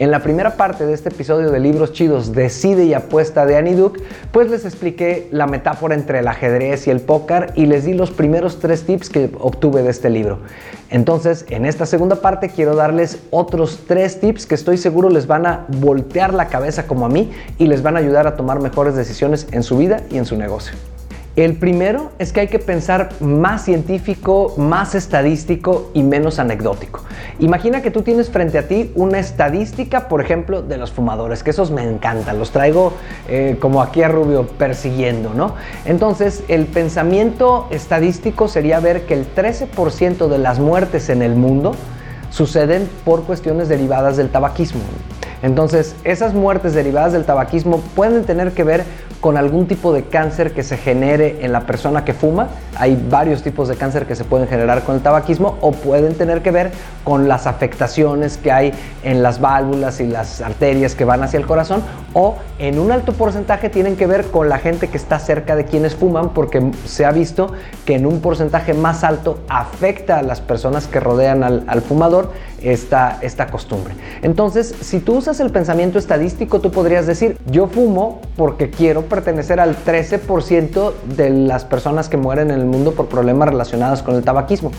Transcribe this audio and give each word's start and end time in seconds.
En 0.00 0.10
la 0.10 0.20
primera 0.20 0.56
parte 0.56 0.86
de 0.86 0.94
este 0.94 1.10
episodio 1.10 1.50
de 1.50 1.60
Libros 1.60 1.92
Chidos, 1.92 2.32
Decide 2.32 2.86
y 2.86 2.94
Apuesta 2.94 3.44
de 3.44 3.58
Annie 3.58 3.74
Duke, 3.74 4.00
pues 4.32 4.50
les 4.50 4.64
expliqué 4.64 5.28
la 5.30 5.46
metáfora 5.46 5.94
entre 5.94 6.20
el 6.20 6.28
ajedrez 6.28 6.86
y 6.86 6.90
el 6.90 7.00
póker 7.00 7.52
y 7.54 7.66
les 7.66 7.84
di 7.84 7.92
los 7.92 8.10
primeros 8.10 8.60
tres 8.60 8.84
tips 8.84 9.10
que 9.10 9.30
obtuve 9.38 9.82
de 9.82 9.90
este 9.90 10.08
libro. 10.08 10.38
Entonces, 10.88 11.44
en 11.50 11.66
esta 11.66 11.84
segunda 11.84 12.16
parte 12.16 12.48
quiero 12.48 12.74
darles 12.76 13.18
otros 13.28 13.80
tres 13.86 14.18
tips 14.20 14.46
que 14.46 14.54
estoy 14.54 14.78
seguro 14.78 15.10
les 15.10 15.26
van 15.26 15.44
a 15.44 15.66
voltear 15.68 16.32
la 16.32 16.48
cabeza 16.48 16.86
como 16.86 17.04
a 17.04 17.10
mí 17.10 17.30
y 17.58 17.66
les 17.66 17.82
van 17.82 17.96
a 17.96 17.98
ayudar 17.98 18.26
a 18.26 18.36
tomar 18.36 18.58
mejores 18.58 18.94
decisiones 18.94 19.48
en 19.52 19.62
su 19.62 19.76
vida 19.76 20.00
y 20.10 20.16
en 20.16 20.24
su 20.24 20.34
negocio. 20.34 20.72
El 21.40 21.54
primero 21.54 22.10
es 22.18 22.34
que 22.34 22.40
hay 22.40 22.48
que 22.48 22.58
pensar 22.58 23.08
más 23.20 23.64
científico, 23.64 24.52
más 24.58 24.94
estadístico 24.94 25.90
y 25.94 26.02
menos 26.02 26.38
anecdótico. 26.38 27.00
Imagina 27.38 27.80
que 27.80 27.90
tú 27.90 28.02
tienes 28.02 28.28
frente 28.28 28.58
a 28.58 28.68
ti 28.68 28.92
una 28.94 29.18
estadística, 29.18 30.06
por 30.06 30.20
ejemplo, 30.20 30.60
de 30.60 30.76
los 30.76 30.92
fumadores, 30.92 31.42
que 31.42 31.48
esos 31.48 31.70
me 31.70 31.82
encantan, 31.82 32.38
los 32.38 32.50
traigo 32.50 32.92
eh, 33.26 33.56
como 33.58 33.80
aquí 33.80 34.02
a 34.02 34.08
Rubio 34.08 34.48
persiguiendo, 34.48 35.32
¿no? 35.32 35.54
Entonces, 35.86 36.44
el 36.48 36.66
pensamiento 36.66 37.68
estadístico 37.70 38.46
sería 38.46 38.78
ver 38.78 39.06
que 39.06 39.14
el 39.14 39.26
13% 39.34 40.28
de 40.28 40.38
las 40.38 40.58
muertes 40.58 41.08
en 41.08 41.22
el 41.22 41.36
mundo 41.36 41.74
suceden 42.28 42.86
por 43.02 43.22
cuestiones 43.24 43.70
derivadas 43.70 44.18
del 44.18 44.28
tabaquismo. 44.28 44.82
Entonces, 45.42 45.96
esas 46.04 46.34
muertes 46.34 46.74
derivadas 46.74 47.12
del 47.12 47.24
tabaquismo 47.24 47.80
pueden 47.94 48.24
tener 48.24 48.52
que 48.52 48.64
ver 48.64 48.84
con 49.20 49.36
algún 49.36 49.66
tipo 49.66 49.92
de 49.92 50.04
cáncer 50.04 50.52
que 50.52 50.62
se 50.62 50.76
genere 50.76 51.38
en 51.42 51.52
la 51.52 51.60
persona 51.60 52.04
que 52.04 52.14
fuma. 52.14 52.48
Hay 52.76 53.02
varios 53.10 53.42
tipos 53.42 53.68
de 53.68 53.76
cáncer 53.76 54.06
que 54.06 54.16
se 54.16 54.24
pueden 54.24 54.48
generar 54.48 54.82
con 54.82 54.94
el 54.96 55.02
tabaquismo 55.02 55.58
o 55.60 55.72
pueden 55.72 56.14
tener 56.14 56.42
que 56.42 56.50
ver 56.50 56.72
con 57.04 57.28
las 57.28 57.46
afectaciones 57.46 58.38
que 58.38 58.50
hay 58.50 58.72
en 59.02 59.22
las 59.22 59.40
válvulas 59.40 60.00
y 60.00 60.06
las 60.06 60.40
arterias 60.40 60.94
que 60.94 61.04
van 61.04 61.22
hacia 61.22 61.38
el 61.38 61.46
corazón 61.46 61.82
o 62.14 62.36
en 62.58 62.78
un 62.78 62.92
alto 62.92 63.12
porcentaje 63.12 63.68
tienen 63.68 63.96
que 63.96 64.06
ver 64.06 64.26
con 64.26 64.48
la 64.48 64.58
gente 64.58 64.88
que 64.88 64.96
está 64.96 65.18
cerca 65.18 65.54
de 65.54 65.64
quienes 65.64 65.94
fuman 65.94 66.30
porque 66.30 66.72
se 66.84 67.04
ha 67.04 67.12
visto 67.12 67.52
que 67.84 67.94
en 67.94 68.06
un 68.06 68.20
porcentaje 68.20 68.74
más 68.74 69.04
alto 69.04 69.38
afecta 69.48 70.18
a 70.18 70.22
las 70.22 70.40
personas 70.40 70.86
que 70.86 71.00
rodean 71.00 71.42
al, 71.42 71.82
fumador 71.82 72.32
esta, 72.62 73.18
esta 73.22 73.46
costumbre. 73.46 73.94
Entonces, 74.22 74.74
si 74.80 75.00
tú 75.00 75.16
usas 75.16 75.40
el 75.40 75.50
pensamiento 75.50 75.98
estadístico, 75.98 76.60
tú 76.60 76.70
podrías 76.70 77.06
decir, 77.06 77.38
yo 77.46 77.66
fumo 77.66 78.20
porque 78.36 78.70
quiero 78.70 79.02
pertenecer 79.02 79.60
al 79.60 79.76
13% 79.84 80.92
de 81.16 81.30
las 81.30 81.64
personas 81.64 82.08
que 82.08 82.16
mueren 82.16 82.50
en 82.50 82.60
el 82.60 82.66
mundo 82.66 82.92
por 82.92 83.06
problemas 83.06 83.48
relacionados 83.48 84.02
con 84.02 84.16
el 84.16 84.22
tabaquismo. 84.22 84.72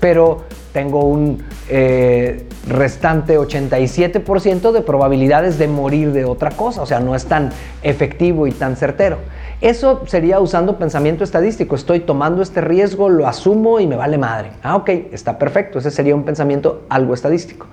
Pero 0.00 0.44
tengo 0.72 1.04
un 1.04 1.42
eh, 1.68 2.46
restante 2.68 3.38
87% 3.38 4.72
de 4.72 4.80
probabilidades 4.82 5.58
de 5.58 5.68
morir 5.68 6.12
de 6.12 6.24
otra 6.24 6.50
cosa, 6.50 6.82
o 6.82 6.86
sea, 6.86 7.00
no 7.00 7.14
es 7.14 7.24
tan 7.26 7.50
efectivo 7.82 8.46
y 8.46 8.52
tan 8.52 8.76
certero. 8.76 9.18
Eso 9.60 10.02
sería 10.06 10.38
usando 10.38 10.78
pensamiento 10.78 11.24
estadístico, 11.24 11.74
estoy 11.74 11.98
tomando 12.00 12.42
este 12.42 12.60
riesgo, 12.60 13.08
lo 13.08 13.26
asumo 13.26 13.80
y 13.80 13.88
me 13.88 13.96
vale 13.96 14.16
madre. 14.16 14.52
Ah, 14.62 14.76
ok, 14.76 14.88
está 15.10 15.36
perfecto, 15.36 15.80
ese 15.80 15.90
sería 15.90 16.14
un 16.14 16.22
pensamiento 16.22 16.82
algo 16.88 17.12
estadístico. 17.12 17.66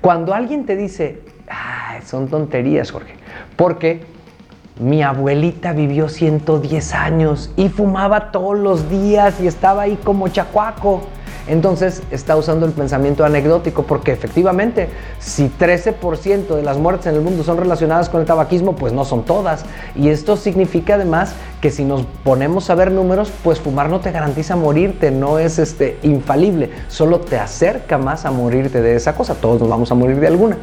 Cuando 0.00 0.32
alguien 0.32 0.64
te 0.64 0.76
dice, 0.76 1.18
son 2.06 2.28
tonterías, 2.28 2.92
Jorge, 2.92 3.14
porque 3.56 4.02
mi 4.78 5.02
abuelita 5.02 5.72
vivió 5.72 6.08
110 6.08 6.94
años 6.94 7.52
y 7.56 7.68
fumaba 7.68 8.30
todos 8.30 8.56
los 8.56 8.88
días 8.88 9.40
y 9.40 9.48
estaba 9.48 9.82
ahí 9.82 9.98
como 10.04 10.28
chacuaco. 10.28 11.02
Entonces 11.46 12.02
está 12.10 12.36
usando 12.36 12.64
el 12.64 12.72
pensamiento 12.72 13.24
anecdótico 13.24 13.82
porque 13.82 14.12
efectivamente 14.12 14.88
si 15.18 15.48
13% 15.48 16.54
de 16.54 16.62
las 16.62 16.78
muertes 16.78 17.06
en 17.06 17.16
el 17.16 17.20
mundo 17.20 17.44
son 17.44 17.58
relacionadas 17.58 18.08
con 18.08 18.20
el 18.20 18.26
tabaquismo, 18.26 18.76
pues 18.76 18.92
no 18.92 19.04
son 19.04 19.24
todas. 19.24 19.64
Y 19.94 20.08
esto 20.08 20.36
significa 20.36 20.94
además 20.94 21.34
que 21.60 21.70
si 21.70 21.84
nos 21.84 22.04
ponemos 22.24 22.70
a 22.70 22.74
ver 22.74 22.90
números, 22.90 23.30
pues 23.42 23.60
fumar 23.60 23.90
no 23.90 24.00
te 24.00 24.10
garantiza 24.10 24.56
morirte, 24.56 25.10
no 25.10 25.38
es 25.38 25.58
este, 25.58 25.98
infalible, 26.02 26.70
solo 26.88 27.20
te 27.20 27.38
acerca 27.38 27.98
más 27.98 28.24
a 28.24 28.30
morirte 28.30 28.80
de 28.80 28.96
esa 28.96 29.14
cosa. 29.14 29.34
Todos 29.34 29.60
nos 29.60 29.68
vamos 29.68 29.90
a 29.90 29.94
morir 29.94 30.20
de 30.20 30.26
alguna. 30.26 30.56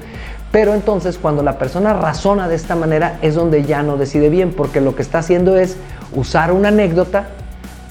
Pero 0.51 0.73
entonces 0.73 1.17
cuando 1.17 1.43
la 1.43 1.57
persona 1.57 1.93
razona 1.93 2.49
de 2.49 2.55
esta 2.55 2.75
manera 2.75 3.17
es 3.21 3.35
donde 3.35 3.63
ya 3.63 3.83
no 3.83 3.97
decide 3.97 4.29
bien, 4.29 4.51
porque 4.51 4.81
lo 4.81 4.95
que 4.95 5.01
está 5.01 5.19
haciendo 5.19 5.57
es 5.57 5.77
usar 6.13 6.51
una 6.51 6.67
anécdota 6.67 7.27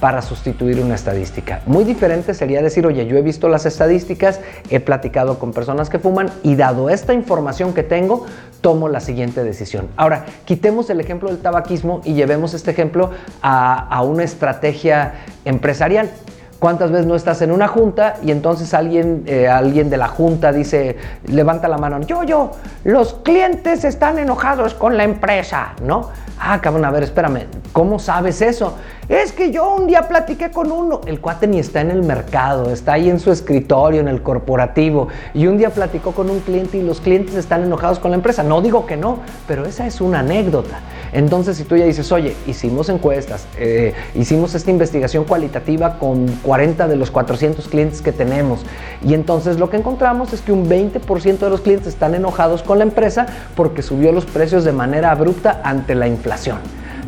para 0.00 0.22
sustituir 0.22 0.81
una 0.81 0.94
estadística. 0.94 1.61
Muy 1.66 1.84
diferente 1.84 2.33
sería 2.34 2.62
decir, 2.62 2.87
oye, 2.87 3.06
yo 3.06 3.16
he 3.16 3.22
visto 3.22 3.49
las 3.49 3.66
estadísticas, 3.66 4.41
he 4.71 4.81
platicado 4.81 5.38
con 5.38 5.53
personas 5.53 5.91
que 5.91 5.99
fuman 5.99 6.31
y 6.43 6.56
dado 6.56 6.88
esta 6.88 7.12
información 7.12 7.75
que 7.75 7.83
tengo, 7.83 8.27
tomo 8.62 8.88
la 8.88 9.00
siguiente 9.00 9.44
decisión. 9.44 9.88
Ahora, 9.97 10.25
quitemos 10.47 10.88
el 10.91 11.00
ejemplo 11.00 11.28
del 11.28 11.38
tabaquismo 11.38 12.00
y 12.05 12.15
llevemos 12.15 12.55
este 12.55 12.71
ejemplo 12.71 13.11
a, 13.43 14.03
una 14.03 14.25
estrategia 14.25 15.15
empresarial. 15.44 16.11
¿Cuántas 16.60 16.91
veces 16.91 17.06
no 17.06 17.16
estás 17.16 17.41
en 17.41 17.53
una 17.53 17.69
junta 17.69 18.16
y 18.22 18.31
entonces 18.31 18.75
alguien, 18.75 19.22
eh, 19.25 19.48
alguien 19.48 19.88
de 19.88 19.97
la 19.97 20.09
junta 20.09 20.53
dice, 20.53 20.94
levanta 21.26 21.69
la 21.69 21.78
mano, 21.78 22.03
yo, 22.03 22.22
yo, 22.22 22.50
los 22.84 23.15
clientes 23.15 23.82
están 23.84 24.19
enojados 24.19 24.75
con 24.75 24.99
la 24.99 25.04
empresa, 25.04 25.72
¿no? 25.82 26.10
Ah, 26.38 26.60
cabrón, 26.60 26.84
a 26.84 26.91
ver, 26.91 27.03
espérame, 27.03 27.47
¿cómo 27.72 27.99
sabes 27.99 28.43
eso? 28.43 28.75
Es 29.09 29.32
que 29.32 29.50
yo 29.50 29.75
un 29.75 29.87
día 29.87 30.06
platiqué 30.06 30.50
con 30.50 30.70
uno. 30.70 31.00
El 31.06 31.20
cuate 31.20 31.47
ni 31.47 31.59
está 31.59 31.81
en 31.81 31.91
el 31.91 32.03
mercado, 32.03 32.70
está 32.70 32.93
ahí 32.94 33.10
en 33.10 33.20
su 33.20 33.32
escritorio, 33.32 34.00
en 34.00 34.09
el 34.09 34.22
corporativo. 34.22 35.09
Y 35.34 35.47
un 35.49 35.59
día 35.59 35.70
platicó 35.70 36.12
con 36.12 36.31
un 36.31 36.41
cliente 36.41 36.78
y 36.78 36.82
los 36.82 37.00
clientes 37.00 37.34
están 37.34 37.62
enojados 37.62 37.99
con 37.99 38.10
la 38.10 38.16
empresa. 38.16 38.43
No 38.43 38.62
digo 38.62 38.87
que 38.87 38.97
no, 38.97 39.19
pero 39.49 39.66
esa 39.66 39.87
es 39.87 40.00
una 40.00 40.20
anécdota. 40.20 40.78
Entonces, 41.12 41.56
si 41.56 41.65
tú 41.65 41.76
ya 41.76 41.84
dices, 41.84 42.10
oye, 42.12 42.37
hicimos 42.47 42.88
encuestas, 42.88 43.47
eh, 43.59 43.94
hicimos 44.15 44.54
esta 44.54 44.71
investigación 44.71 45.25
cualitativa 45.25 45.98
con 45.98 46.26
40 46.43 46.88
de 46.88 46.97
los 46.97 47.10
400 47.10 47.69
clientes 47.69 48.00
que 48.00 48.12
tenemos. 48.12 48.60
Y 49.04 49.15
entonces 49.15 49.59
lo 49.59 49.70
que 49.70 49.76
encontramos 49.76 50.32
es 50.32 50.41
que 50.41 50.53
un 50.53 50.69
20% 50.69 51.38
de 51.38 51.50
los 51.50 51.60
clientes 51.60 51.88
están 51.88 52.15
enojados 52.15 52.62
con 52.62 52.78
la 52.78 52.84
empresa 52.84 53.26
porque 53.56 53.82
subió 53.82 54.12
los 54.12 54.25
precios 54.25 54.65
de 54.65 54.72
manera 54.72 55.10
abrupta 55.10 55.60
ante 55.65 55.94
la 55.94 56.06
inflación. 56.06 56.59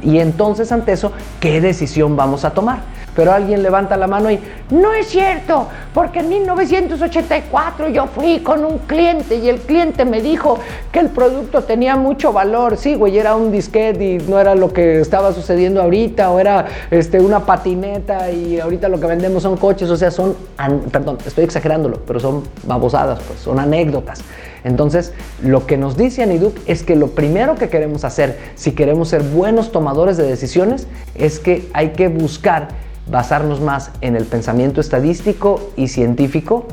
Y 0.02 0.18
entonces 0.18 0.72
ante 0.72 0.92
eso, 0.92 1.12
¿qué 1.41 1.60
decisión 1.60 2.16
vamos 2.16 2.44
a 2.44 2.50
tomar? 2.50 2.80
Pero 3.14 3.32
alguien 3.32 3.62
levanta 3.62 3.96
la 3.96 4.06
mano 4.06 4.30
y 4.30 4.40
no 4.70 4.94
es 4.94 5.08
cierto, 5.08 5.68
porque 5.92 6.20
en 6.20 6.30
1984 6.30 7.88
yo 7.90 8.06
fui 8.06 8.40
con 8.40 8.64
un 8.64 8.78
cliente 8.78 9.36
y 9.36 9.48
el 9.48 9.60
cliente 9.60 10.04
me 10.04 10.22
dijo 10.22 10.58
que 10.90 11.00
el 11.00 11.08
producto 11.10 11.62
tenía 11.62 11.96
mucho 11.96 12.32
valor. 12.32 12.76
Sí, 12.76 12.94
güey, 12.94 13.18
era 13.18 13.36
un 13.36 13.52
disquete 13.52 14.04
y 14.04 14.18
no 14.18 14.40
era 14.40 14.54
lo 14.54 14.72
que 14.72 15.00
estaba 15.00 15.32
sucediendo 15.32 15.82
ahorita, 15.82 16.30
o 16.30 16.40
era 16.40 16.66
este, 16.90 17.20
una 17.20 17.40
patineta 17.44 18.30
y 18.30 18.58
ahorita 18.60 18.88
lo 18.88 18.98
que 18.98 19.06
vendemos 19.06 19.42
son 19.42 19.56
coches, 19.56 19.90
o 19.90 19.96
sea, 19.96 20.10
son, 20.10 20.34
perdón, 20.90 21.18
estoy 21.26 21.44
exagerándolo, 21.44 22.00
pero 22.06 22.18
son 22.18 22.42
babosadas, 22.64 23.20
pues, 23.22 23.40
son 23.40 23.58
anécdotas. 23.58 24.22
Entonces, 24.64 25.12
lo 25.42 25.66
que 25.66 25.76
nos 25.76 25.96
dice 25.96 26.22
Aniduk 26.22 26.56
es 26.66 26.82
que 26.82 26.94
lo 26.94 27.08
primero 27.08 27.56
que 27.56 27.68
queremos 27.68 28.04
hacer, 28.04 28.38
si 28.54 28.72
queremos 28.72 29.08
ser 29.08 29.22
buenos 29.22 29.72
tomadores 29.72 30.16
de 30.16 30.24
decisiones, 30.24 30.86
es 31.14 31.40
que 31.40 31.68
hay 31.72 31.90
que 31.90 32.08
buscar 32.08 32.68
basarnos 33.10 33.60
más 33.60 33.90
en 34.00 34.16
el 34.16 34.24
pensamiento 34.24 34.80
estadístico 34.80 35.60
y 35.76 35.88
científico 35.88 36.66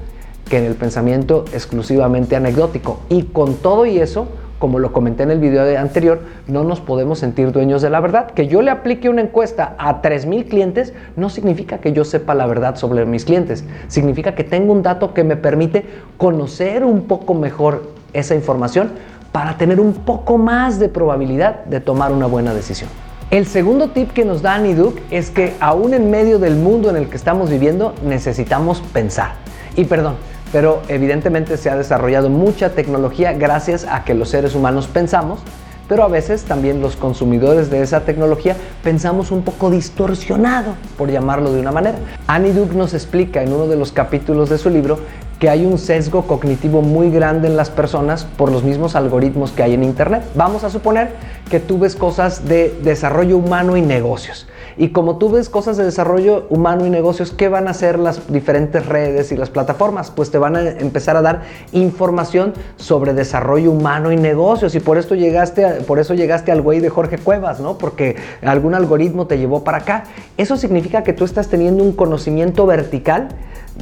que 0.50 0.58
en 0.58 0.66
el 0.66 0.76
pensamiento 0.76 1.46
exclusivamente 1.54 2.36
anecdótico. 2.36 3.00
Y 3.10 3.24
con 3.24 3.56
todo 3.56 3.86
y 3.86 4.00
eso, 4.00 4.28
como 4.58 4.80
lo 4.80 4.92
comenté 4.92 5.24
en 5.24 5.32
el 5.32 5.40
video 5.40 5.80
anterior, 5.80 6.22
no 6.48 6.64
nos 6.64 6.82
podemos 6.82 7.20
sentir 7.20 7.52
dueños 7.52 7.82
de 7.82 7.90
la 7.90 8.00
verdad. 8.00 8.32
Que 8.32 8.48
yo 8.48 8.62
le 8.62 8.72
aplique 8.72 9.10
una 9.10 9.22
encuesta 9.22 9.76
a 9.78 10.02
3.000 10.02 10.50
clientes 10.50 10.94
no 11.16 11.30
significa 11.30 11.78
que 11.78 11.94
yo 11.94 12.04
sepa 12.04 12.34
la 12.34 12.48
verdad 12.48 12.76
sobre 12.76 13.06
mis 13.06 13.26
clientes. 13.26 13.64
Significa 13.88 14.36
que 14.36 14.44
tengo 14.44 14.74
un 14.74 14.82
dato 14.82 15.14
que 15.14 15.24
me 15.24 15.38
permite 15.38 15.86
conocer 16.18 16.84
un 16.84 17.04
poco 17.04 17.34
mejor 17.36 17.94
esa 18.12 18.36
información 18.36 18.90
para 19.32 19.58
tener 19.58 19.80
un 19.80 19.94
poco 19.94 20.40
más 20.40 20.80
de 20.80 20.90
probabilidad 20.90 21.64
de 21.66 21.80
tomar 21.80 22.12
una 22.12 22.26
buena 22.26 22.54
decisión. 22.54 22.90
El 23.32 23.46
segundo 23.46 23.90
tip 23.90 24.12
que 24.12 24.26
nos 24.26 24.42
da 24.42 24.56
Aniduk 24.56 24.98
es 25.12 25.30
que 25.30 25.54
aún 25.60 25.94
en 25.94 26.10
medio 26.10 26.40
del 26.40 26.56
mundo 26.56 26.90
en 26.90 26.96
el 26.96 27.10
que 27.10 27.16
estamos 27.16 27.52
viviendo 27.52 27.94
necesitamos 28.04 28.82
pensar. 28.92 29.34
Y 29.76 29.84
perdón, 29.86 30.16
pero 30.52 30.82
evidentemente 30.88 31.56
se 31.58 31.70
ha 31.70 31.78
desarrollado 31.78 32.32
mucha 32.32 32.72
tecnología 32.72 33.34
gracias 33.34 33.86
a 33.88 34.04
que 34.04 34.16
los 34.16 34.30
seres 34.30 34.56
humanos 34.56 34.88
pensamos, 34.88 35.42
pero 35.88 36.02
a 36.02 36.08
veces 36.08 36.46
también 36.46 36.82
los 36.82 36.96
consumidores 36.96 37.70
de 37.70 37.84
esa 37.84 38.00
tecnología 38.00 38.56
pensamos 38.84 39.30
un 39.30 39.44
poco 39.44 39.70
distorsionado, 39.70 40.74
por 40.98 41.12
llamarlo 41.12 41.54
de 41.54 41.60
una 41.60 41.72
manera. 41.72 42.00
Annie 42.26 42.52
Duke 42.52 42.76
nos 42.76 42.96
explica 42.96 43.44
en 43.44 43.54
uno 43.54 43.68
de 43.68 43.76
los 43.76 43.92
capítulos 43.92 44.50
de 44.50 44.58
su 44.58 44.72
libro 44.72 45.02
que 45.40 45.50
hay 45.50 45.66
un 45.66 45.78
sesgo 45.78 46.24
cognitivo 46.28 46.82
muy 46.82 47.10
grande 47.10 47.48
en 47.48 47.56
las 47.56 47.70
personas 47.70 48.26
por 48.26 48.52
los 48.52 48.64
mismos 48.64 48.96
algoritmos 48.96 49.52
que 49.52 49.64
hay 49.64 49.74
en 49.74 49.84
Internet. 49.84 50.24
Vamos 50.36 50.66
a 50.66 50.70
suponer 50.70 51.14
que 51.50 51.62
tú 51.62 51.80
ves 51.80 51.96
cosas 51.96 52.46
de 52.46 52.78
desarrollo 52.84 53.38
humano 53.38 53.78
y 53.78 53.82
negocios. 53.82 54.48
Y 54.78 54.90
como 54.90 55.18
tú 55.18 55.30
ves 55.30 55.50
cosas 55.50 55.76
de 55.78 55.84
desarrollo 55.84 56.46
humano 56.50 56.86
y 56.86 56.90
negocios, 56.90 57.32
¿qué 57.32 57.50
van 57.50 57.68
a 57.68 57.72
hacer 57.72 58.00
las 58.00 58.32
diferentes 58.32 58.86
redes 58.86 59.32
y 59.32 59.38
las 59.38 59.50
plataformas? 59.50 60.12
Pues 60.12 60.32
te 60.32 60.38
van 60.38 60.56
a 60.56 60.70
empezar 60.70 61.18
a 61.18 61.22
dar 61.22 61.42
información 61.72 62.54
sobre 62.78 63.14
desarrollo 63.14 63.72
humano 63.72 64.12
y 64.12 64.18
negocios. 64.18 64.76
Y 64.76 64.80
por 64.80 64.98
esto 64.98 65.16
llegaste, 65.16 65.66
por 65.86 66.00
eso 66.00 66.14
llegaste 66.14 66.52
al 66.52 66.62
güey 66.62 66.80
de 66.80 66.90
Jorge 66.90 67.18
Cuevas, 67.18 67.60
¿no? 67.60 67.78
Porque 67.78 68.16
algún 68.42 68.74
algoritmo 68.74 69.28
te 69.28 69.38
llevó 69.38 69.64
para 69.64 69.80
acá. 69.80 70.04
Eso 70.38 70.56
significa 70.56 71.04
que 71.04 71.14
tú 71.14 71.26
estás 71.26 71.50
teniendo 71.50 71.84
un 71.84 71.94
conocimiento 71.94 72.66
vertical 72.66 73.30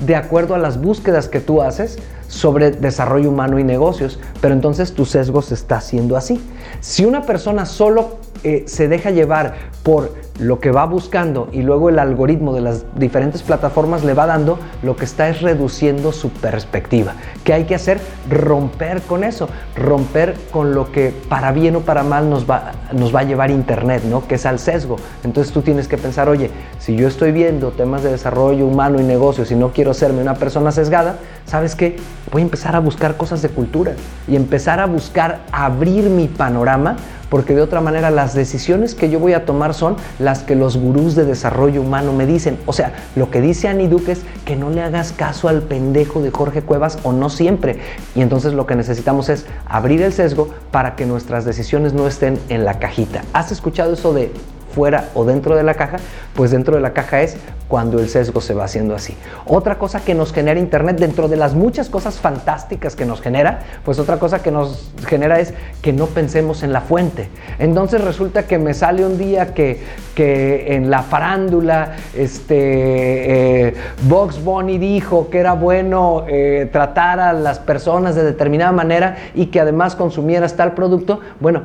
de 0.05 0.15
acuerdo 0.15 0.55
a 0.55 0.57
las 0.57 0.79
búsquedas 0.79 1.27
que 1.27 1.39
tú 1.39 1.61
haces 1.61 1.97
sobre 2.27 2.71
desarrollo 2.71 3.29
humano 3.29 3.57
y 3.59 3.63
negocios, 3.63 4.19
pero 4.41 4.53
entonces 4.53 4.93
tu 4.93 5.05
sesgo 5.05 5.41
se 5.41 5.53
está 5.53 5.77
haciendo 5.77 6.17
así. 6.17 6.41
Si 6.81 7.05
una 7.05 7.23
persona 7.23 7.65
solo 7.65 8.17
eh, 8.43 8.63
se 8.67 8.87
deja 8.87 9.11
llevar 9.11 9.55
por 9.83 10.13
lo 10.39 10.59
que 10.59 10.71
va 10.71 10.85
buscando 10.85 11.49
y 11.51 11.61
luego 11.61 11.89
el 11.89 11.99
algoritmo 11.99 12.53
de 12.53 12.61
las 12.61 12.85
diferentes 12.95 13.41
plataformas 13.43 14.03
le 14.03 14.13
va 14.13 14.25
dando, 14.25 14.59
lo 14.83 14.95
que 14.95 15.05
está 15.05 15.29
es 15.29 15.41
reduciendo 15.41 16.11
su 16.11 16.29
perspectiva. 16.29 17.13
¿Qué 17.43 17.53
hay 17.53 17.63
que 17.65 17.75
hacer? 17.75 17.99
Romper 18.29 19.01
con 19.01 19.23
eso, 19.23 19.49
romper 19.75 20.35
con 20.51 20.73
lo 20.73 20.91
que 20.91 21.13
para 21.29 21.51
bien 21.51 21.75
o 21.75 21.81
para 21.81 22.03
mal 22.03 22.29
nos 22.29 22.49
va, 22.49 22.71
nos 22.93 23.15
va 23.15 23.21
a 23.21 23.23
llevar 23.23 23.51
Internet, 23.51 24.03
¿no? 24.03 24.27
Que 24.27 24.35
es 24.35 24.45
al 24.45 24.59
sesgo. 24.59 24.97
Entonces 25.23 25.53
tú 25.53 25.61
tienes 25.61 25.87
que 25.87 25.97
pensar, 25.97 26.29
oye, 26.29 26.51
si 26.79 26.95
yo 26.95 27.07
estoy 27.07 27.31
viendo 27.31 27.71
temas 27.71 28.03
de 28.03 28.11
desarrollo 28.11 28.65
humano 28.65 28.99
y 28.99 29.03
negocios 29.03 29.51
y 29.51 29.55
no 29.55 29.71
quiero 29.71 29.93
serme 29.93 30.21
una 30.21 30.35
persona 30.35 30.71
sesgada, 30.71 31.17
¿sabes 31.45 31.75
qué? 31.75 31.97
Voy 32.31 32.41
a 32.41 32.45
empezar 32.45 32.75
a 32.75 32.79
buscar 32.79 33.17
cosas 33.17 33.41
de 33.41 33.49
cultura 33.49 33.93
y 34.27 34.35
empezar 34.35 34.79
a 34.79 34.85
buscar 34.85 35.39
abrir 35.51 36.09
mi 36.09 36.27
panorama 36.27 36.97
porque 37.29 37.53
de 37.53 37.61
otra 37.61 37.81
manera 37.81 38.09
las 38.09 38.33
decisiones 38.33 38.95
que 38.95 39.09
yo 39.09 39.19
voy 39.19 39.33
a 39.33 39.45
tomar 39.45 39.73
son 39.73 39.97
que 40.35 40.55
los 40.55 40.75
gurús 40.75 41.15
de 41.15 41.23
desarrollo 41.23 41.81
humano 41.81 42.11
me 42.11 42.25
dicen. 42.25 42.57
O 42.65 42.73
sea, 42.73 42.93
lo 43.15 43.31
que 43.31 43.39
dice 43.39 43.69
Annie 43.69 43.87
Duke 43.87 44.11
es 44.11 44.23
que 44.45 44.55
no 44.57 44.69
le 44.69 44.81
hagas 44.81 45.13
caso 45.13 45.47
al 45.47 45.61
pendejo 45.61 46.21
de 46.21 46.31
Jorge 46.31 46.61
Cuevas 46.61 46.99
o 47.03 47.13
no 47.13 47.29
siempre. 47.29 47.79
Y 48.13 48.21
entonces 48.21 48.53
lo 48.53 48.65
que 48.65 48.75
necesitamos 48.75 49.29
es 49.29 49.45
abrir 49.65 50.01
el 50.01 50.11
sesgo 50.11 50.49
para 50.71 50.95
que 50.95 51.05
nuestras 51.05 51.45
decisiones 51.45 51.93
no 51.93 52.07
estén 52.07 52.37
en 52.49 52.65
la 52.65 52.77
cajita. 52.79 53.23
¿Has 53.31 53.51
escuchado 53.51 53.93
eso 53.93 54.13
de 54.13 54.31
fuera 54.77 55.09
o 55.15 55.25
dentro 55.25 55.55
de 55.55 55.63
la 55.63 55.73
caja, 55.73 55.97
pues 56.35 56.51
dentro 56.51 56.75
de 56.75 56.81
la 56.81 56.93
caja 56.93 57.23
es 57.23 57.35
cuando 57.67 57.99
el 57.99 58.09
sesgo 58.09 58.41
se 58.41 58.53
va 58.53 58.65
haciendo 58.65 58.93
así. 58.93 59.17
Otra 59.47 59.79
cosa 59.79 60.01
que 60.01 60.13
nos 60.13 60.31
genera 60.31 60.59
Internet, 60.59 60.99
dentro 60.99 61.27
de 61.27 61.35
las 61.35 61.55
muchas 61.55 61.89
cosas 61.89 62.19
fantásticas 62.19 62.95
que 62.95 63.03
nos 63.03 63.19
genera, 63.19 63.61
pues 63.83 63.97
otra 63.97 64.19
cosa 64.19 64.43
que 64.43 64.51
nos 64.51 64.91
genera 65.07 65.39
es 65.39 65.55
que 65.81 65.93
no 65.93 66.05
pensemos 66.05 66.61
en 66.61 66.73
la 66.73 66.81
fuente. 66.81 67.27
Entonces 67.57 68.01
resulta 68.01 68.43
que 68.43 68.59
me 68.59 68.75
sale 68.75 69.03
un 69.03 69.17
día 69.17 69.55
que, 69.55 69.81
que 70.13 70.75
en 70.75 70.91
la 70.91 71.01
farándula, 71.01 71.95
este, 72.15 73.69
eh, 73.69 73.73
Box 74.03 74.41
dijo 74.79 75.31
que 75.31 75.39
era 75.39 75.53
bueno 75.53 76.23
eh, 76.27 76.69
tratar 76.71 77.19
a 77.19 77.33
las 77.33 77.57
personas 77.57 78.13
de 78.13 78.23
determinada 78.23 78.71
manera 78.71 79.17
y 79.33 79.47
que 79.47 79.59
además 79.59 79.95
consumieras 79.95 80.55
tal 80.55 80.75
producto. 80.75 81.19
Bueno, 81.39 81.63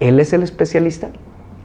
él 0.00 0.18
es 0.20 0.32
el 0.32 0.42
especialista, 0.42 1.08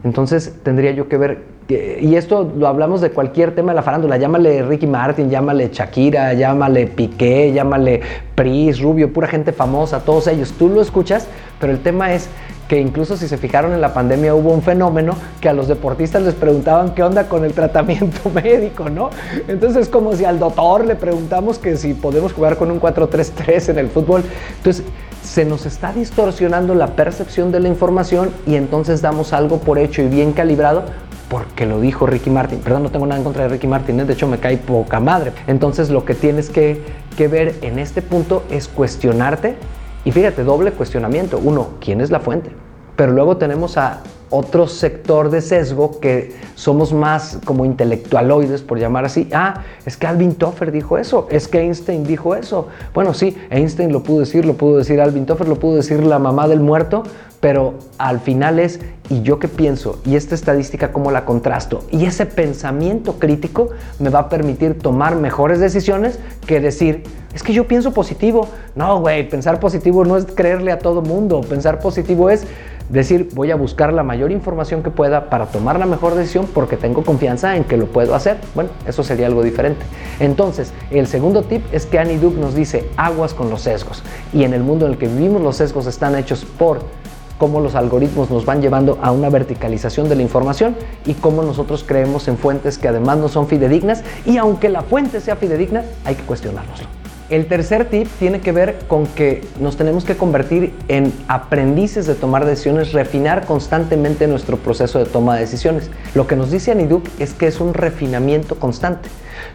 entonces 0.03 0.55
tendría 0.63 0.91
yo 0.91 1.07
que 1.07 1.17
ver, 1.17 1.39
y 1.69 2.15
esto 2.15 2.51
lo 2.57 2.67
hablamos 2.67 3.01
de 3.01 3.11
cualquier 3.11 3.55
tema 3.55 3.71
de 3.71 3.75
la 3.75 3.83
farándula, 3.83 4.17
llámale 4.17 4.63
Ricky 4.63 4.87
Martin, 4.87 5.29
llámale 5.29 5.69
Shakira, 5.71 6.33
llámale 6.33 6.87
Piqué, 6.87 7.51
llámale 7.53 8.01
Pris, 8.35 8.81
Rubio, 8.81 9.13
pura 9.13 9.27
gente 9.27 9.51
famosa, 9.53 10.03
todos 10.03 10.27
ellos, 10.27 10.53
tú 10.57 10.69
lo 10.69 10.81
escuchas, 10.81 11.27
pero 11.59 11.71
el 11.71 11.79
tema 11.79 12.13
es 12.13 12.29
que 12.71 12.79
incluso 12.79 13.17
si 13.17 13.27
se 13.27 13.37
fijaron 13.37 13.73
en 13.73 13.81
la 13.81 13.93
pandemia 13.93 14.33
hubo 14.33 14.53
un 14.53 14.61
fenómeno 14.61 15.17
que 15.41 15.49
a 15.49 15.53
los 15.53 15.67
deportistas 15.67 16.23
les 16.23 16.35
preguntaban 16.35 16.93
qué 16.95 17.03
onda 17.03 17.27
con 17.27 17.43
el 17.43 17.51
tratamiento 17.51 18.29
médico, 18.33 18.89
¿no? 18.89 19.09
Entonces 19.49 19.81
es 19.81 19.89
como 19.89 20.15
si 20.15 20.23
al 20.23 20.39
doctor 20.39 20.85
le 20.85 20.95
preguntamos 20.95 21.59
que 21.59 21.75
si 21.75 21.93
podemos 21.93 22.31
jugar 22.31 22.55
con 22.55 22.71
un 22.71 22.79
4-3-3 22.79 23.71
en 23.71 23.77
el 23.77 23.89
fútbol. 23.89 24.23
Entonces 24.55 24.85
se 25.21 25.43
nos 25.43 25.65
está 25.65 25.91
distorsionando 25.91 26.73
la 26.73 26.95
percepción 26.95 27.51
de 27.51 27.59
la 27.59 27.67
información 27.67 28.29
y 28.47 28.55
entonces 28.55 29.01
damos 29.01 29.33
algo 29.33 29.57
por 29.57 29.77
hecho 29.77 30.01
y 30.01 30.07
bien 30.07 30.31
calibrado 30.31 30.85
porque 31.27 31.65
lo 31.65 31.81
dijo 31.81 32.05
Ricky 32.05 32.29
Martin. 32.29 32.59
Perdón, 32.59 32.83
no 32.83 32.89
tengo 32.89 33.05
nada 33.05 33.17
en 33.17 33.25
contra 33.25 33.43
de 33.43 33.49
Ricky 33.49 33.67
Martin, 33.67 33.99
¿eh? 33.99 34.05
de 34.05 34.13
hecho 34.13 34.29
me 34.29 34.37
cae 34.37 34.55
poca 34.55 35.01
madre. 35.01 35.33
Entonces 35.47 35.89
lo 35.89 36.05
que 36.05 36.13
tienes 36.13 36.49
que, 36.49 36.81
que 37.17 37.27
ver 37.27 37.55
en 37.63 37.79
este 37.79 38.01
punto 38.01 38.43
es 38.49 38.69
cuestionarte 38.69 39.57
y 40.03 40.11
fíjate, 40.11 40.43
doble 40.43 40.71
cuestionamiento. 40.71 41.39
Uno, 41.39 41.69
¿quién 41.79 42.01
es 42.01 42.09
la 42.11 42.19
fuente? 42.19 42.51
Pero 42.95 43.11
luego 43.11 43.37
tenemos 43.37 43.77
a 43.77 44.01
otro 44.31 44.67
sector 44.67 45.29
de 45.29 45.41
sesgo 45.41 45.99
que 45.99 46.33
somos 46.55 46.93
más 46.93 47.37
como 47.45 47.65
intelectualoides, 47.65 48.61
por 48.61 48.79
llamar 48.79 49.05
así. 49.05 49.29
Ah, 49.33 49.61
es 49.85 49.97
que 49.97 50.07
Alvin 50.07 50.35
Toffer 50.35 50.71
dijo 50.71 50.97
eso, 50.97 51.27
es 51.29 51.47
que 51.47 51.59
Einstein 51.59 52.05
dijo 52.05 52.35
eso. 52.35 52.67
Bueno, 52.93 53.13
sí, 53.13 53.37
Einstein 53.49 53.91
lo 53.91 54.01
pudo 54.01 54.21
decir, 54.21 54.45
lo 54.45 54.55
pudo 54.55 54.77
decir 54.77 54.99
Alvin 55.01 55.25
Toffer, 55.25 55.47
lo 55.47 55.59
pudo 55.59 55.75
decir 55.75 56.03
la 56.03 56.17
mamá 56.17 56.47
del 56.47 56.61
muerto, 56.61 57.03
pero 57.41 57.73
al 57.97 58.19
final 58.19 58.59
es, 58.59 58.79
¿y 59.09 59.23
yo 59.23 59.39
qué 59.39 59.47
pienso? 59.47 59.99
¿Y 60.05 60.15
esta 60.15 60.35
estadística 60.35 60.93
cómo 60.93 61.11
la 61.11 61.25
contrasto? 61.25 61.83
Y 61.91 62.05
ese 62.05 62.25
pensamiento 62.25 63.19
crítico 63.19 63.69
me 63.99 64.09
va 64.09 64.19
a 64.19 64.29
permitir 64.29 64.77
tomar 64.77 65.15
mejores 65.15 65.59
decisiones 65.59 66.19
que 66.45 66.59
decir, 66.59 67.03
es 67.33 67.43
que 67.43 67.53
yo 67.53 67.67
pienso 67.67 67.93
positivo. 67.93 68.47
No, 68.75 68.99
güey, 68.99 69.27
pensar 69.27 69.59
positivo 69.59 70.05
no 70.05 70.17
es 70.17 70.25
creerle 70.25 70.71
a 70.71 70.79
todo 70.79 71.01
mundo. 71.01 71.41
Pensar 71.41 71.79
positivo 71.79 72.29
es 72.29 72.45
decir, 72.91 73.29
voy 73.33 73.51
a 73.51 73.55
buscar 73.55 73.93
la 73.93 74.03
mayor 74.03 74.31
información 74.31 74.83
que 74.83 74.89
pueda 74.89 75.29
para 75.29 75.47
tomar 75.47 75.79
la 75.79 75.85
mejor 75.85 76.15
decisión 76.15 76.47
porque 76.53 76.77
tengo 76.77 77.03
confianza 77.03 77.55
en 77.55 77.63
que 77.63 77.77
lo 77.77 77.85
puedo 77.85 78.15
hacer. 78.15 78.37
Bueno, 78.53 78.69
eso 78.85 79.03
sería 79.03 79.27
algo 79.27 79.43
diferente. 79.43 79.81
Entonces, 80.19 80.73
el 80.91 81.07
segundo 81.07 81.43
tip 81.43 81.63
es 81.71 81.85
que 81.85 81.99
Annie 81.99 82.17
Duke 82.17 82.39
nos 82.39 82.53
dice 82.53 82.89
aguas 82.97 83.33
con 83.33 83.49
los 83.49 83.61
sesgos. 83.61 84.03
Y 84.33 84.43
en 84.43 84.53
el 84.53 84.61
mundo 84.61 84.85
en 84.85 84.93
el 84.93 84.97
que 84.97 85.07
vivimos, 85.07 85.41
los 85.41 85.57
sesgos 85.57 85.87
están 85.87 86.15
hechos 86.15 86.45
por 86.45 86.79
cómo 87.37 87.59
los 87.59 87.73
algoritmos 87.73 88.29
nos 88.29 88.45
van 88.45 88.61
llevando 88.61 88.99
a 89.01 89.11
una 89.11 89.29
verticalización 89.29 90.07
de 90.09 90.15
la 90.15 90.21
información 90.21 90.75
y 91.07 91.15
cómo 91.15 91.41
nosotros 91.41 91.83
creemos 91.87 92.27
en 92.27 92.37
fuentes 92.37 92.77
que 92.77 92.87
además 92.87 93.17
no 93.17 93.29
son 93.29 93.47
fidedignas 93.47 94.03
y 94.27 94.37
aunque 94.37 94.69
la 94.69 94.83
fuente 94.83 95.19
sea 95.21 95.35
fidedigna, 95.35 95.83
hay 96.05 96.13
que 96.13 96.23
cuestionárnoslo. 96.23 97.00
El 97.31 97.45
tercer 97.45 97.85
tip 97.85 98.09
tiene 98.19 98.41
que 98.41 98.51
ver 98.51 98.77
con 98.89 99.07
que 99.07 99.41
nos 99.57 99.77
tenemos 99.77 100.03
que 100.03 100.17
convertir 100.17 100.73
en 100.89 101.13
aprendices 101.29 102.05
de 102.05 102.13
tomar 102.13 102.45
decisiones, 102.45 102.91
refinar 102.91 103.45
constantemente 103.45 104.27
nuestro 104.27 104.57
proceso 104.57 104.99
de 104.99 105.05
toma 105.05 105.35
de 105.35 105.39
decisiones. 105.39 105.89
Lo 106.13 106.27
que 106.27 106.35
nos 106.35 106.51
dice 106.51 106.73
Aniduk 106.73 107.05
es 107.19 107.33
que 107.33 107.47
es 107.47 107.61
un 107.61 107.73
refinamiento 107.73 108.59
constante. 108.59 109.07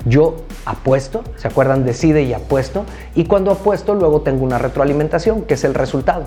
Yo 0.06 0.36
apuesto, 0.64 1.22
¿se 1.36 1.48
acuerdan? 1.48 1.84
Decide 1.84 2.22
y 2.22 2.32
apuesto. 2.32 2.86
Y 3.14 3.24
cuando 3.24 3.50
apuesto, 3.50 3.94
luego 3.94 4.22
tengo 4.22 4.42
una 4.42 4.56
retroalimentación, 4.56 5.42
que 5.42 5.52
es 5.52 5.64
el 5.64 5.74
resultado. 5.74 6.24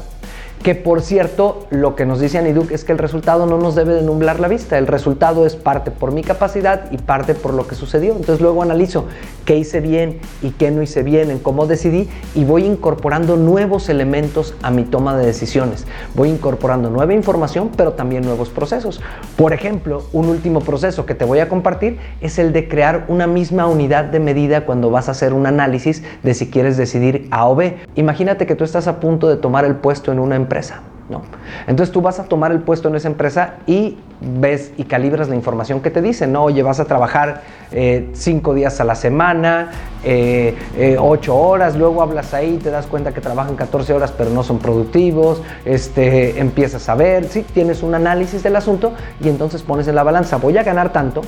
Que 0.64 0.76
por 0.76 1.02
cierto, 1.02 1.68
lo 1.70 1.96
que 1.96 2.06
nos 2.06 2.20
dice 2.20 2.38
Aniduk 2.38 2.72
es 2.72 2.84
que 2.84 2.92
el 2.92 2.98
resultado 2.98 3.46
no 3.46 3.58
nos 3.58 3.76
debe 3.76 3.94
de 3.94 4.02
nublar 4.02 4.42
la 4.42 4.50
vista. 4.50 4.78
El 4.78 4.88
resultado 4.88 5.46
es 5.46 5.56
parte 5.56 5.90
por 5.90 6.12
mi 6.12 6.22
capacidad 6.22 6.92
y 6.92 6.98
parte 6.98 7.34
por 7.34 7.54
lo 7.54 7.66
que 7.66 7.76
sucedió. 7.76 8.12
Entonces 8.12 8.42
luego 8.42 8.62
analizo 8.62 9.06
qué 9.46 9.56
hice 9.56 9.80
bien 9.80 10.20
y 10.42 10.52
qué 10.52 10.70
no 10.70 10.82
hice 10.82 11.02
bien, 11.02 11.32
en 11.32 11.40
cómo 11.40 11.66
decidí 11.66 12.10
y 12.36 12.44
voy 12.44 12.66
incorporando 12.66 13.38
nuevos 13.38 13.88
elementos 13.88 14.54
a 14.62 14.70
mi 14.70 14.84
toma 14.84 15.16
de 15.16 15.26
decisiones. 15.26 15.88
Voy 16.14 16.28
incorporando 16.28 16.90
nueva 16.90 17.14
información, 17.14 17.72
pero 17.78 17.94
también 17.94 18.26
nuevos 18.26 18.50
procesos. 18.50 19.00
Por 19.38 19.54
ejemplo, 19.54 20.04
un 20.12 20.28
último 20.28 20.60
proceso 20.60 21.06
que 21.06 21.16
te 21.16 21.24
voy 21.24 21.40
a 21.40 21.48
compartir 21.48 22.00
es 22.20 22.38
el 22.38 22.52
de 22.52 22.68
crear 22.68 23.06
una 23.08 23.28
misma 23.28 23.68
unidad 23.68 24.04
de 24.04 24.20
medida 24.20 24.66
cuando 24.66 24.92
vas 24.92 25.08
a 25.08 25.12
hacer 25.12 25.34
un 25.34 25.48
análisis 25.48 26.04
de 26.22 26.34
si 26.34 26.50
quieres 26.50 26.76
decidir 26.76 27.30
A 27.32 27.48
o 27.48 27.56
B. 27.56 27.78
Imagínate 27.96 28.46
que 28.46 28.56
tú 28.56 28.66
estás 28.66 28.88
a 28.88 29.00
punto 29.00 29.30
de 29.30 29.38
tomar 29.38 29.64
el 29.64 29.78
puesto 29.78 30.12
en 30.12 30.20
una 30.20 30.36
empresa 30.36 30.49
empresa. 30.50 30.82
¿no? 31.10 31.22
Entonces 31.68 31.92
tú 31.92 32.02
vas 32.02 32.20
a 32.20 32.24
tomar 32.26 32.52
el 32.52 32.60
puesto 32.60 32.88
en 32.88 32.96
esa 32.96 33.08
empresa 33.08 33.56
y 33.68 33.98
ves 34.22 34.72
y 34.78 34.84
calibras 34.84 35.30
la 35.30 35.36
información 35.36 35.80
que 35.82 35.92
te 35.92 36.02
dicen, 36.02 36.32
¿no? 36.34 36.44
Oye, 36.44 36.62
vas 36.62 36.80
a 36.80 36.86
trabajar 36.86 37.42
eh, 37.72 38.10
cinco 38.14 38.54
días 38.54 38.80
a 38.80 38.84
la 38.84 38.96
semana, 38.96 39.72
eh, 40.04 40.56
eh, 40.78 40.98
ocho 41.00 41.36
horas, 41.36 41.76
luego 41.76 42.02
hablas 42.02 42.34
ahí, 42.34 42.58
te 42.58 42.70
das 42.70 42.86
cuenta 42.86 43.12
que 43.12 43.22
trabajan 43.22 43.56
14 43.56 43.94
horas 43.94 44.12
pero 44.16 44.30
no 44.30 44.44
son 44.44 44.60
productivos, 44.60 45.42
este, 45.66 46.40
empiezas 46.40 46.88
a 46.90 46.96
ver, 46.96 47.26
sí, 47.26 47.44
tienes 47.54 47.82
un 47.82 47.96
análisis 47.96 48.44
del 48.44 48.56
asunto 48.56 48.94
y 49.22 49.30
entonces 49.30 49.64
pones 49.64 49.88
en 49.88 49.96
la 49.96 50.04
balanza, 50.04 50.38
voy 50.38 50.58
a 50.58 50.64
ganar 50.64 50.92
tanto 50.92 51.22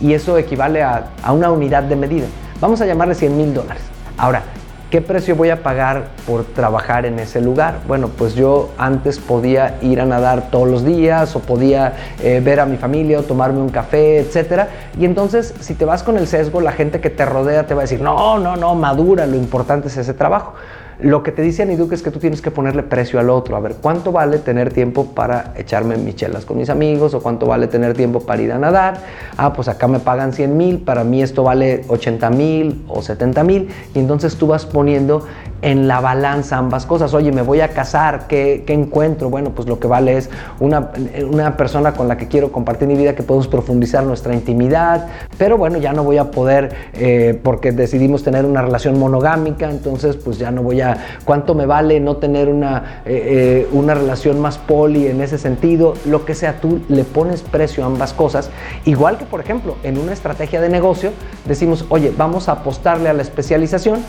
y 0.00 0.12
eso 0.14 0.38
equivale 0.38 0.82
a, 0.82 1.10
a 1.22 1.32
una 1.32 1.50
unidad 1.50 1.82
de 1.82 1.96
medida. 1.96 2.26
Vamos 2.60 2.80
a 2.80 2.86
llamarle 2.86 3.14
100 3.14 3.36
mil 3.36 3.52
dólares. 3.52 3.82
Ahora, 4.16 4.42
¿Qué 4.90 5.00
precio 5.00 5.34
voy 5.34 5.50
a 5.50 5.62
pagar 5.62 6.08
por 6.24 6.44
trabajar 6.44 7.04
en 7.04 7.18
ese 7.18 7.40
lugar? 7.40 7.80
Bueno, 7.88 8.10
pues 8.16 8.34
yo 8.34 8.70
antes 8.78 9.18
podía 9.18 9.76
ir 9.82 10.00
a 10.00 10.06
nadar 10.06 10.50
todos 10.50 10.68
los 10.68 10.84
días 10.84 11.34
o 11.34 11.40
podía 11.40 11.94
eh, 12.22 12.40
ver 12.44 12.60
a 12.60 12.66
mi 12.66 12.76
familia 12.76 13.18
o 13.18 13.22
tomarme 13.22 13.58
un 13.60 13.70
café, 13.70 14.20
etc. 14.20 14.68
Y 14.98 15.04
entonces, 15.04 15.52
si 15.58 15.74
te 15.74 15.84
vas 15.84 16.04
con 16.04 16.16
el 16.16 16.28
sesgo, 16.28 16.60
la 16.60 16.70
gente 16.70 17.00
que 17.00 17.10
te 17.10 17.24
rodea 17.24 17.66
te 17.66 17.74
va 17.74 17.80
a 17.80 17.84
decir, 17.84 18.00
no, 18.00 18.38
no, 18.38 18.56
no, 18.56 18.76
madura, 18.76 19.26
lo 19.26 19.36
importante 19.36 19.88
es 19.88 19.96
ese 19.96 20.14
trabajo. 20.14 20.54
Lo 21.00 21.22
que 21.22 21.32
te 21.32 21.42
dice 21.42 21.62
Aniduk 21.62 21.92
es 21.92 22.02
que 22.02 22.10
tú 22.10 22.18
tienes 22.18 22.40
que 22.40 22.50
ponerle 22.50 22.82
precio 22.82 23.18
al 23.18 23.30
otro. 23.30 23.56
A 23.56 23.60
ver, 23.60 23.76
¿cuánto 23.80 24.12
vale 24.12 24.38
tener 24.38 24.72
tiempo 24.72 25.06
para 25.06 25.52
echarme 25.56 25.96
michelas 25.96 26.44
con 26.44 26.56
mis 26.56 26.70
amigos? 26.70 27.14
¿O 27.14 27.20
cuánto 27.20 27.46
vale 27.46 27.66
tener 27.66 27.94
tiempo 27.94 28.20
para 28.20 28.42
ir 28.42 28.52
a 28.52 28.58
nadar? 28.58 28.98
Ah, 29.36 29.52
pues 29.52 29.68
acá 29.68 29.88
me 29.88 29.98
pagan 29.98 30.32
100 30.32 30.56
mil, 30.56 30.78
para 30.78 31.02
mí 31.02 31.22
esto 31.22 31.42
vale 31.42 31.84
80 31.88 32.30
mil 32.30 32.84
o 32.88 33.02
70 33.02 33.44
mil. 33.44 33.68
Y 33.94 33.98
entonces 33.98 34.36
tú 34.36 34.46
vas 34.46 34.66
poniendo 34.66 35.26
en 35.64 35.88
la 35.88 36.00
balanza 36.00 36.58
ambas 36.58 36.84
cosas. 36.84 37.14
Oye, 37.14 37.32
me 37.32 37.40
voy 37.40 37.62
a 37.62 37.68
casar, 37.68 38.26
¿qué, 38.28 38.62
encuentro? 38.68 39.30
Bueno, 39.30 39.50
pues 39.50 39.66
lo 39.66 39.80
que 39.80 39.88
vale 39.88 40.18
es 40.18 40.28
una, 40.60 40.90
una, 41.26 41.56
persona 41.56 41.94
con 41.94 42.06
la 42.06 42.18
que 42.18 42.28
quiero 42.28 42.52
compartir 42.52 42.86
mi 42.86 42.96
vida, 42.96 43.14
que 43.14 43.22
podemos 43.22 43.48
profundizar 43.48 44.04
nuestra 44.04 44.34
intimidad, 44.34 45.08
pero 45.38 45.56
bueno, 45.56 45.78
ya 45.78 45.94
no 45.94 46.04
voy 46.04 46.18
a 46.18 46.30
poder, 46.30 46.74
eh, 46.92 47.40
porque 47.42 47.72
decidimos 47.72 48.22
tener 48.22 48.44
una 48.44 48.60
relación 48.60 48.98
monogámica, 48.98 49.70
entonces 49.70 50.16
pues 50.16 50.38
ya 50.38 50.50
no 50.50 50.62
voy 50.62 50.82
a, 50.82 50.98
¿cuánto 51.24 51.54
me 51.54 51.64
vale 51.64 51.98
no 51.98 52.16
tener 52.16 52.50
una, 52.50 53.02
eh, 53.06 53.64
eh, 53.64 53.68
una 53.72 53.94
relación 53.94 54.40
más 54.40 54.58
poli 54.58 55.06
en 55.06 55.22
ese 55.22 55.38
sentido? 55.38 55.94
Lo 56.04 56.26
que 56.26 56.34
sea, 56.34 56.60
tú 56.60 56.82
le 56.88 57.04
pones 57.04 57.40
precio 57.40 57.84
a 57.84 57.86
ambas 57.86 58.12
cosas, 58.12 58.50
igual 58.84 59.16
que 59.16 59.24
por 59.24 59.40
ejemplo 59.40 59.76
en 59.82 59.96
una 59.96 60.12
estrategia 60.12 60.60
de 60.60 60.68
negocio, 60.68 61.12
decimos, 61.46 61.86
oye, 61.88 62.12
vamos 62.14 62.50
a 62.50 62.52
apostarle 62.52 63.08
a 63.08 63.14
la 63.14 63.22
especialización, 63.22 64.00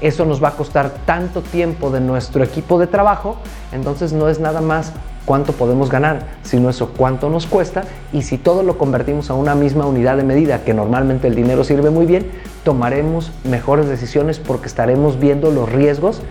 eso 0.00 0.24
nos 0.24 0.42
va 0.42 0.48
a 0.48 0.56
costar 0.56 0.92
tanto 1.06 1.40
tiempo 1.40 1.90
de 1.90 2.00
nuestro 2.00 2.44
equipo 2.44 2.78
de 2.78 2.86
trabajo, 2.86 3.36
entonces 3.72 4.12
no 4.12 4.28
es 4.28 4.40
nada 4.40 4.60
más 4.60 4.92
cuánto 5.24 5.52
podemos 5.52 5.90
ganar, 5.90 6.26
sino 6.42 6.68
eso 6.68 6.90
cuánto 6.96 7.30
nos 7.30 7.46
cuesta 7.46 7.84
y 8.12 8.22
si 8.22 8.38
todo 8.38 8.62
lo 8.62 8.76
convertimos 8.76 9.30
a 9.30 9.34
una 9.34 9.54
misma 9.54 9.86
unidad 9.86 10.16
de 10.16 10.24
medida, 10.24 10.64
que 10.64 10.74
normalmente 10.74 11.28
el 11.28 11.34
dinero 11.34 11.64
sirve 11.64 11.90
muy 11.90 12.06
bien, 12.06 12.30
tomaremos 12.64 13.32
mejores 13.44 13.86
decisiones 13.88 14.38
porque 14.38 14.66
estaremos 14.66 15.18
viendo 15.18 15.50
los 15.50 15.70
riesgos 15.70 16.22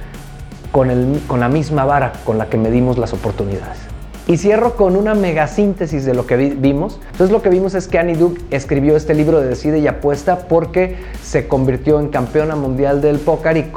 con, 0.72 0.90
con 1.28 1.40
la 1.40 1.50
misma 1.50 1.86
vara 1.86 2.14
con 2.24 2.38
la 2.38 2.48
que 2.48 2.58
medimos 2.58 2.98
las 2.98 3.14
oportunidades. 3.14 3.93
Y 4.26 4.38
cierro 4.38 4.78
con 4.78 4.96
una 4.96 5.16
mega 5.16 5.48
síntesis 5.48 6.06
de 6.06 6.14
lo 6.14 6.26
que 6.26 6.38
vimos. 6.38 6.98
Entonces 7.12 7.30
lo 7.30 7.42
que 7.42 7.50
vimos 7.50 7.76
es 7.76 7.90
que 7.90 8.00
Annie 8.00 8.16
Duke 8.16 8.40
escribió 8.52 8.96
este 8.96 9.14
libro 9.14 9.42
de 9.42 9.48
Decide 9.48 9.80
y 9.80 9.88
Apuesta 9.88 10.48
porque 10.48 10.96
se 11.22 11.50
convirtió 11.50 12.00
en 12.00 12.08
campeona 12.08 12.56
mundial 12.56 13.02
del 13.02 13.20
póker 13.20 13.58
y, 13.58 13.72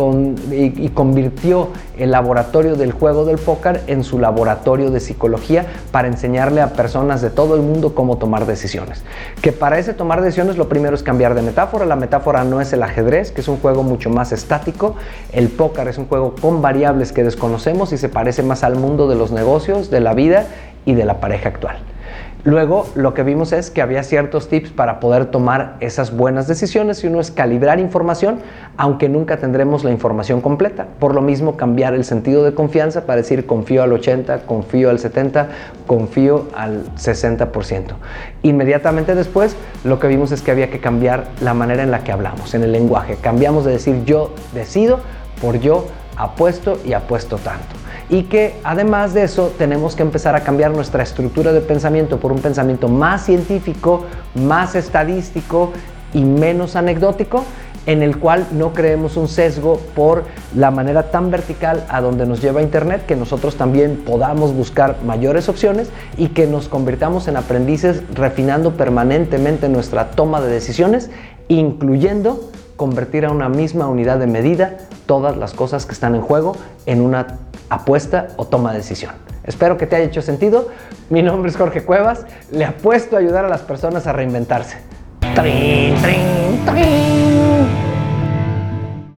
y, 0.52 0.88
convirtió 0.90 1.70
el 1.98 2.12
laboratorio 2.12 2.76
del 2.76 2.92
juego 2.92 3.24
del 3.24 3.38
póker 3.38 3.82
en 3.88 4.04
su 4.04 4.20
laboratorio 4.20 4.92
de 4.92 5.00
psicología 5.00 5.66
para 5.90 6.06
enseñarle 6.06 6.60
a 6.60 6.74
personas 6.74 7.22
de 7.22 7.30
todo 7.30 7.56
el 7.56 7.62
mundo 7.62 7.96
cómo 7.96 8.18
tomar 8.18 8.46
decisiones. 8.46 9.02
Que 9.42 9.50
para 9.50 9.80
ese 9.80 9.94
tomar 9.94 10.22
decisiones 10.22 10.58
lo 10.58 10.68
primero 10.68 10.94
es 10.94 11.02
cambiar 11.02 11.34
de 11.34 11.42
metáfora. 11.42 11.86
La 11.86 11.96
metáfora 11.96 12.44
no 12.44 12.60
es 12.60 12.72
el 12.72 12.84
ajedrez, 12.84 13.32
que 13.32 13.40
es 13.40 13.48
un 13.48 13.56
juego 13.56 13.82
mucho 13.82 14.10
más 14.10 14.30
estático. 14.30 14.94
El 15.32 15.48
póker 15.48 15.88
es 15.88 15.98
un 15.98 16.06
juego 16.06 16.36
con 16.40 16.62
variables 16.62 17.10
que 17.10 17.24
desconocemos 17.24 17.92
y 17.92 17.98
se 17.98 18.08
parece 18.08 18.44
más 18.44 18.62
al 18.62 18.76
mundo 18.76 19.08
de 19.08 19.16
los 19.16 19.32
negocios, 19.32 19.90
de 19.90 19.98
la 20.00 20.14
vida 20.14 20.35
y 20.84 20.94
de 20.94 21.04
la 21.04 21.20
pareja 21.20 21.48
actual. 21.48 21.76
Luego 22.46 22.86
lo 22.94 23.12
que 23.12 23.24
vimos 23.24 23.52
es 23.52 23.72
que 23.72 23.82
había 23.82 24.04
ciertos 24.04 24.48
tips 24.48 24.70
para 24.70 25.00
poder 25.00 25.26
tomar 25.26 25.76
esas 25.80 26.16
buenas 26.16 26.46
decisiones 26.46 27.02
y 27.02 27.08
uno 27.08 27.18
es 27.18 27.32
calibrar 27.32 27.80
información, 27.80 28.38
aunque 28.76 29.08
nunca 29.08 29.38
tendremos 29.38 29.82
la 29.82 29.90
información 29.90 30.40
completa. 30.40 30.86
Por 31.00 31.12
lo 31.12 31.22
mismo 31.22 31.56
cambiar 31.56 31.92
el 31.94 32.04
sentido 32.04 32.44
de 32.44 32.54
confianza 32.54 33.04
para 33.04 33.16
decir 33.16 33.46
confío 33.46 33.82
al 33.82 33.92
80, 33.92 34.42
confío 34.46 34.90
al 34.90 35.00
70, 35.00 35.48
confío 35.88 36.46
al 36.54 36.84
60%. 36.94 37.94
Inmediatamente 38.44 39.16
después 39.16 39.56
lo 39.82 39.98
que 39.98 40.06
vimos 40.06 40.30
es 40.30 40.40
que 40.40 40.52
había 40.52 40.70
que 40.70 40.78
cambiar 40.78 41.24
la 41.40 41.52
manera 41.52 41.82
en 41.82 41.90
la 41.90 42.04
que 42.04 42.12
hablamos, 42.12 42.54
en 42.54 42.62
el 42.62 42.70
lenguaje. 42.70 43.16
Cambiamos 43.20 43.64
de 43.64 43.72
decir 43.72 44.04
yo 44.04 44.32
decido 44.54 45.00
por 45.42 45.58
yo 45.58 45.88
apuesto 46.16 46.78
y 46.84 46.92
apuesto 46.92 47.38
tanto 47.38 47.74
y 48.08 48.24
que 48.24 48.54
además 48.62 49.14
de 49.14 49.24
eso 49.24 49.52
tenemos 49.58 49.96
que 49.96 50.02
empezar 50.02 50.36
a 50.36 50.40
cambiar 50.40 50.70
nuestra 50.70 51.02
estructura 51.02 51.52
de 51.52 51.60
pensamiento 51.60 52.18
por 52.18 52.32
un 52.32 52.40
pensamiento 52.40 52.88
más 52.88 53.24
científico, 53.24 54.04
más 54.34 54.74
estadístico 54.74 55.72
y 56.12 56.24
menos 56.24 56.76
anecdótico 56.76 57.44
en 57.86 58.02
el 58.02 58.18
cual 58.18 58.46
no 58.52 58.72
creemos 58.74 59.16
un 59.16 59.28
sesgo 59.28 59.80
por 59.94 60.24
la 60.54 60.70
manera 60.70 61.10
tan 61.10 61.30
vertical 61.30 61.84
a 61.88 62.00
donde 62.00 62.26
nos 62.26 62.42
lleva 62.42 62.60
Internet, 62.60 63.06
que 63.06 63.16
nosotros 63.16 63.56
también 63.56 64.02
podamos 64.04 64.52
buscar 64.52 64.96
mayores 65.04 65.48
opciones 65.48 65.88
y 66.16 66.28
que 66.28 66.46
nos 66.46 66.68
convirtamos 66.68 67.28
en 67.28 67.36
aprendices 67.36 68.02
refinando 68.12 68.72
permanentemente 68.76 69.68
nuestra 69.68 70.10
toma 70.10 70.40
de 70.40 70.48
decisiones, 70.48 71.10
incluyendo 71.48 72.50
convertir 72.74 73.24
a 73.24 73.30
una 73.30 73.48
misma 73.48 73.86
unidad 73.86 74.18
de 74.18 74.26
medida 74.26 74.76
todas 75.06 75.36
las 75.36 75.54
cosas 75.54 75.86
que 75.86 75.92
están 75.92 76.14
en 76.14 76.20
juego 76.20 76.56
en 76.84 77.00
una 77.00 77.38
apuesta 77.68 78.28
o 78.36 78.46
toma 78.46 78.72
de 78.72 78.78
decisión. 78.78 79.12
Espero 79.44 79.76
que 79.76 79.86
te 79.86 79.96
haya 79.96 80.06
hecho 80.06 80.22
sentido. 80.22 80.68
Mi 81.08 81.22
nombre 81.22 81.50
es 81.50 81.56
Jorge 81.56 81.84
Cuevas. 81.84 82.26
Le 82.50 82.64
apuesto 82.64 83.16
a 83.16 83.20
ayudar 83.20 83.44
a 83.44 83.48
las 83.48 83.62
personas 83.62 84.06
a 84.06 84.12
reinventarse. 84.12 84.78
¡Trin, 85.34 85.94
trin, 86.02 86.64
trin! 86.66 87.55